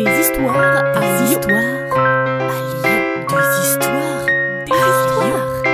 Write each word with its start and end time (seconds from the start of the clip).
Des 0.00 0.18
histoires 0.18 0.56
à 0.96 1.24
histoires 1.26 1.58
à 1.92 2.60
Lyon. 2.70 3.26
Des 3.28 3.68
histoires, 3.68 4.24
des 4.64 4.72
histoires 4.72 5.64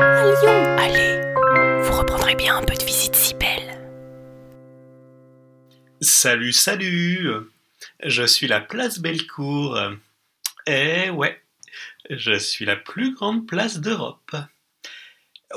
à 0.00 0.24
Lyon. 0.24 0.58
Allez, 0.76 1.82
vous 1.84 1.92
reprendrez 1.96 2.34
bien 2.34 2.56
un 2.56 2.64
peu 2.64 2.74
de 2.74 2.82
visite 2.82 3.14
si 3.14 3.34
belle. 3.34 3.80
Salut, 6.00 6.52
salut 6.52 7.30
Je 8.02 8.24
suis 8.24 8.48
la 8.48 8.60
place 8.60 8.98
Bellecour. 8.98 9.78
Eh 10.66 11.10
ouais, 11.10 11.40
je 12.10 12.36
suis 12.40 12.64
la 12.64 12.74
plus 12.74 13.14
grande 13.14 13.46
place 13.46 13.78
d'Europe. 13.78 14.34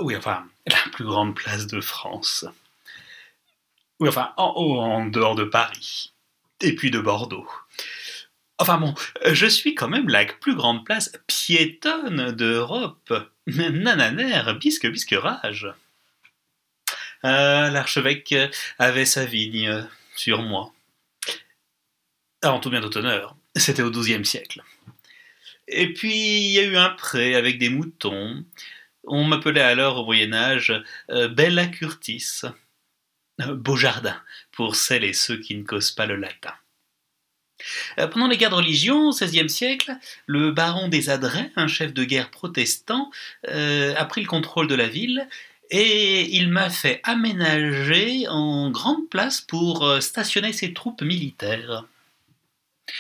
Oui, 0.02 0.16
enfin, 0.16 0.46
la 0.68 0.92
plus 0.92 1.06
grande 1.06 1.36
place 1.36 1.66
de 1.66 1.82
France. 1.82 2.46
Oui, 4.00 4.08
enfin, 4.08 4.34
en, 4.38 4.54
en 4.54 5.06
dehors 5.08 5.34
de 5.34 5.46
Paris. 5.46 6.14
Et 6.62 6.76
puis 6.76 6.92
de 6.92 7.00
Bordeaux. 7.00 7.48
Enfin 8.70 8.82
bon, 8.82 8.94
je 9.26 9.48
suis 9.48 9.74
quand 9.74 9.88
même 9.88 10.10
la 10.10 10.26
plus 10.26 10.54
grande 10.54 10.86
place 10.86 11.12
piétonne 11.26 12.34
d'Europe. 12.34 13.12
Nananer, 13.48 14.44
bisque, 14.62 14.86
bisque, 14.86 15.16
rage. 15.18 15.68
Euh, 17.26 17.72
L'archevêque 17.72 18.36
avait 18.78 19.06
sa 19.06 19.26
vigne 19.26 19.88
sur 20.16 20.44
moi. 20.44 20.72
En 22.44 22.60
tout 22.60 22.70
bien 22.70 22.80
d'autre 22.80 23.00
honneur, 23.00 23.36
c'était 23.56 23.82
au 23.82 23.90
XIIe 23.90 24.24
siècle. 24.24 24.62
Et 25.68 25.92
puis, 25.92 26.14
il 26.14 26.52
y 26.52 26.60
a 26.60 26.64
eu 26.64 26.78
un 26.78 26.90
pré 26.90 27.34
avec 27.34 27.58
des 27.58 27.70
moutons. 27.70 28.46
On 29.04 29.24
m'appelait 29.24 29.62
alors 29.62 29.98
au 29.98 30.06
Moyen-Âge 30.06 30.80
euh, 31.10 31.28
Bella 31.28 31.66
Curtis. 31.66 32.42
Euh, 33.42 33.56
beau 33.56 33.76
jardin, 33.76 34.22
pour 34.52 34.76
celles 34.76 35.06
et 35.06 35.14
ceux 35.14 35.38
qui 35.38 35.56
ne 35.56 35.64
causent 35.64 35.92
pas 35.92 36.06
le 36.06 36.18
latin. 36.18 36.54
Euh, 38.00 38.08
pendant 38.08 38.28
les 38.28 38.38
guerres 38.38 38.50
de 38.50 38.56
religion, 38.56 39.10
au 39.10 39.12
XVIe 39.12 39.50
siècle, 39.50 39.96
le 40.26 40.52
baron 40.52 40.88
des 40.88 41.10
Adrets, 41.10 41.52
un 41.56 41.68
chef 41.68 41.94
de 41.94 42.04
guerre 42.04 42.30
protestant, 42.30 43.12
euh, 43.48 43.94
a 43.98 44.06
pris 44.06 44.22
le 44.22 44.28
contrôle 44.28 44.68
de 44.68 44.76
la 44.76 44.88
ville 44.88 45.28
et 45.72 46.36
il 46.36 46.50
m'a 46.50 46.70
fait 46.70 47.00
aménager 47.04 48.28
en 48.28 48.72
grande 48.72 49.08
place 49.10 49.42
pour 49.42 49.86
euh, 49.86 50.00
stationner 50.00 50.54
ses 50.54 50.74
troupes 50.74 51.02
militaires. 51.02 51.86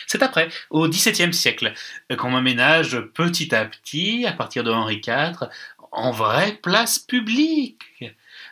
C'est 0.06 0.22
après, 0.22 0.50
au 0.70 0.88
XVIIe 0.88 1.34
siècle, 1.34 1.73
qu'on 2.16 2.30
m'aménage 2.30 3.00
petit 3.16 3.56
à 3.56 3.66
petit, 3.66 4.28
à 4.28 4.34
partir 4.34 4.64
de 4.64 4.70
Henri 4.70 5.02
IV, 5.06 5.50
en 5.92 6.12
vraie 6.12 6.54
place 6.62 7.00
publique, 7.00 7.82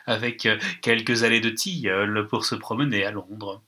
avec 0.06 0.48
quelques 0.82 1.22
allées 1.22 1.40
de 1.40 1.50
tilleul 1.50 2.26
pour 2.26 2.44
se 2.44 2.56
promener 2.56 3.04
à 3.04 3.12
Londres. 3.12 3.62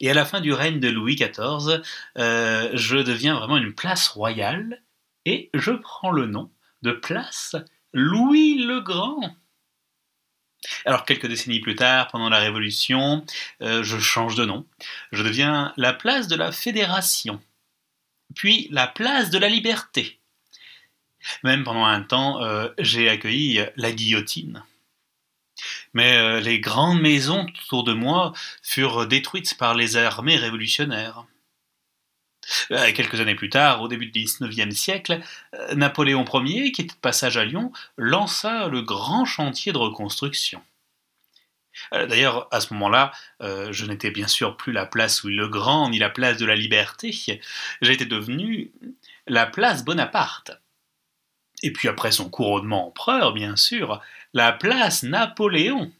Et 0.00 0.10
à 0.10 0.14
la 0.14 0.24
fin 0.24 0.40
du 0.40 0.52
règne 0.52 0.80
de 0.80 0.88
Louis 0.88 1.14
XIV, 1.14 1.82
euh, 2.18 2.70
je 2.72 2.96
deviens 2.96 3.38
vraiment 3.38 3.58
une 3.58 3.74
place 3.74 4.08
royale 4.08 4.82
et 5.26 5.50
je 5.52 5.72
prends 5.72 6.10
le 6.10 6.26
nom 6.26 6.50
de 6.82 6.92
place 6.92 7.54
Louis 7.92 8.64
le 8.64 8.80
Grand. 8.80 9.36
Alors 10.86 11.04
quelques 11.04 11.26
décennies 11.26 11.60
plus 11.60 11.74
tard, 11.74 12.08
pendant 12.08 12.30
la 12.30 12.38
Révolution, 12.38 13.24
euh, 13.62 13.82
je 13.82 13.98
change 13.98 14.34
de 14.36 14.44
nom. 14.44 14.66
Je 15.12 15.22
deviens 15.22 15.74
la 15.76 15.92
place 15.92 16.28
de 16.28 16.36
la 16.36 16.52
Fédération, 16.52 17.40
puis 18.34 18.68
la 18.70 18.86
place 18.86 19.30
de 19.30 19.38
la 19.38 19.48
Liberté. 19.48 20.18
Même 21.44 21.64
pendant 21.64 21.84
un 21.84 22.02
temps, 22.02 22.42
euh, 22.42 22.68
j'ai 22.78 23.10
accueilli 23.10 23.60
la 23.76 23.92
guillotine. 23.92 24.62
Mais 25.92 26.16
euh, 26.16 26.40
les 26.40 26.60
grandes 26.60 27.00
maisons 27.00 27.46
autour 27.64 27.84
de 27.84 27.92
moi 27.92 28.32
furent 28.62 29.06
détruites 29.06 29.56
par 29.56 29.74
les 29.74 29.96
armées 29.96 30.36
révolutionnaires. 30.36 31.24
Euh, 32.70 32.92
quelques 32.92 33.20
années 33.20 33.34
plus 33.34 33.50
tard, 33.50 33.82
au 33.82 33.88
début 33.88 34.06
du 34.06 34.24
XIXe 34.24 34.74
siècle, 34.74 35.20
euh, 35.54 35.74
Napoléon 35.74 36.24
Ier, 36.24 36.72
qui 36.72 36.82
était 36.82 36.94
de 36.94 37.00
passage 37.00 37.36
à 37.36 37.44
Lyon, 37.44 37.72
lança 37.96 38.68
le 38.68 38.82
grand 38.82 39.24
chantier 39.24 39.72
de 39.72 39.78
reconstruction. 39.78 40.62
D'ailleurs, 41.92 42.46
à 42.50 42.60
ce 42.60 42.74
moment-là, 42.74 43.12
je 43.40 43.86
n'étais 43.86 44.10
bien 44.10 44.26
sûr 44.26 44.56
plus 44.56 44.72
la 44.72 44.84
place 44.84 45.22
Louis 45.22 45.34
le 45.34 45.48
Grand, 45.48 45.88
ni 45.88 45.98
la 45.98 46.10
place 46.10 46.36
de 46.36 46.44
la 46.44 46.56
Liberté, 46.56 47.10
j'étais 47.80 48.04
devenu 48.04 48.70
la 49.26 49.46
place 49.46 49.84
Bonaparte. 49.84 50.50
Et 51.62 51.72
puis 51.72 51.88
après 51.88 52.12
son 52.12 52.30
couronnement 52.30 52.88
empereur, 52.88 53.32
bien 53.32 53.56
sûr, 53.56 54.00
la 54.32 54.52
place 54.52 55.02
Napoléon. 55.02 55.92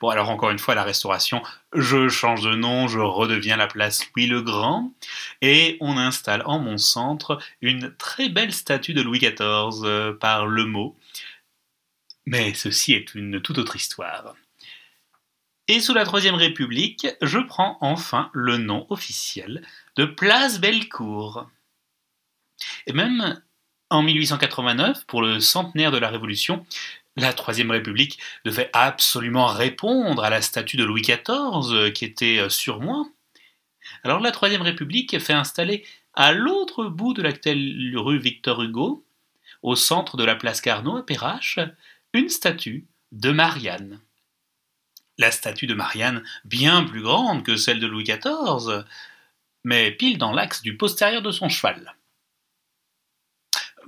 Bon, 0.00 0.08
alors 0.08 0.30
encore 0.30 0.50
une 0.50 0.58
fois, 0.58 0.74
la 0.74 0.84
restauration, 0.84 1.42
je 1.74 2.08
change 2.08 2.42
de 2.42 2.54
nom, 2.54 2.88
je 2.88 2.98
redeviens 2.98 3.56
la 3.56 3.66
place 3.66 4.06
Louis 4.14 4.26
le 4.26 4.42
Grand, 4.42 4.92
et 5.42 5.76
on 5.80 5.96
installe 5.98 6.42
en 6.46 6.58
mon 6.58 6.78
centre 6.78 7.38
une 7.60 7.94
très 7.96 8.28
belle 8.28 8.52
statue 8.52 8.94
de 8.94 9.02
Louis 9.02 9.18
XIV 9.18 9.84
euh, 9.84 10.12
par 10.12 10.46
le 10.46 10.64
mot. 10.64 10.96
Mais 12.26 12.54
ceci 12.54 12.92
est 12.92 13.14
une 13.14 13.40
toute 13.40 13.58
autre 13.58 13.76
histoire. 13.76 14.34
Et 15.68 15.80
sous 15.80 15.94
la 15.94 16.04
Troisième 16.04 16.34
République, 16.34 17.08
je 17.22 17.38
prends 17.38 17.76
enfin 17.80 18.30
le 18.32 18.56
nom 18.56 18.86
officiel 18.88 19.66
de 19.96 20.04
Place 20.04 20.60
Bellecour. 20.60 21.48
Et 22.86 22.92
même 22.92 23.40
en 23.90 24.02
1889, 24.02 25.04
pour 25.06 25.22
le 25.22 25.40
centenaire 25.40 25.92
de 25.92 25.98
la 25.98 26.08
Révolution, 26.08 26.66
la 27.16 27.32
Troisième 27.32 27.70
République 27.70 28.18
devait 28.44 28.70
absolument 28.72 29.46
répondre 29.46 30.22
à 30.24 30.30
la 30.30 30.42
statue 30.42 30.76
de 30.76 30.84
Louis 30.84 31.02
XIV 31.02 31.72
euh, 31.72 31.90
qui 31.90 32.04
était 32.04 32.38
euh, 32.38 32.48
sur 32.48 32.80
moi. 32.80 33.06
Alors 34.02 34.20
la 34.20 34.32
Troisième 34.32 34.62
République 34.62 35.18
fait 35.18 35.32
installer 35.32 35.84
à 36.14 36.32
l'autre 36.32 36.86
bout 36.86 37.14
de 37.14 37.22
l'actuelle 37.22 37.94
rue 37.96 38.18
Victor 38.18 38.62
Hugo, 38.62 39.04
au 39.62 39.76
centre 39.76 40.16
de 40.16 40.24
la 40.24 40.34
place 40.34 40.60
Carnot 40.60 40.96
à 40.96 41.06
Perrache, 41.06 41.58
une 42.12 42.28
statue 42.28 42.86
de 43.12 43.30
Marianne. 43.30 44.00
La 45.18 45.30
statue 45.30 45.66
de 45.66 45.74
Marianne, 45.74 46.22
bien 46.44 46.84
plus 46.84 47.02
grande 47.02 47.42
que 47.42 47.56
celle 47.56 47.80
de 47.80 47.86
Louis 47.86 48.04
XIV, 48.04 48.84
mais 49.64 49.90
pile 49.90 50.18
dans 50.18 50.32
l'axe 50.32 50.62
du 50.62 50.76
postérieur 50.76 51.22
de 51.22 51.30
son 51.30 51.48
cheval 51.48 51.96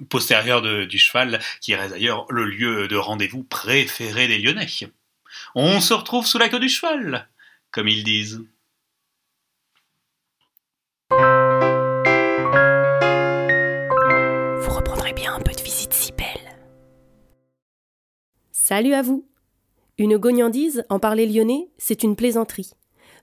postérieur 0.09 0.62
du 0.62 0.98
cheval, 0.98 1.41
qui 1.60 1.75
reste 1.75 1.92
d'ailleurs 1.92 2.26
le 2.31 2.44
lieu 2.44 2.88
de 2.88 2.97
rendez-vous 2.97 3.42
préféré 3.42 4.28
des 4.28 4.38
Lyonnais. 4.38 4.66
On 5.54 5.81
se 5.81 5.94
retrouve 5.94 6.26
sous 6.26 6.38
la 6.38 6.48
queue 6.48 6.60
du 6.60 6.69
cheval, 6.69 7.28
comme 7.70 7.88
ils 7.88 8.04
disent. 8.04 8.44
Vous 14.60 14.70
reprendrez 14.70 15.12
bien 15.12 15.34
un 15.34 15.41
peu 15.41 15.53
de 15.53 15.62
visite 15.62 15.92
si 15.92 16.12
belle. 16.12 16.59
Salut 18.53 18.94
à 18.94 19.03
vous 19.03 19.26
Une 19.97 20.19
gognandise, 20.19 20.84
en 20.88 20.98
parler 20.98 21.26
lyonnais, 21.26 21.69
c'est 21.78 22.03
une 22.03 22.16
plaisanterie. 22.16 22.72